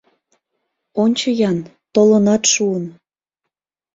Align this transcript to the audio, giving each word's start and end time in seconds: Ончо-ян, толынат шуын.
Ончо-ян, 1.03 1.57
толынат 1.93 2.43
шуын. 2.53 2.85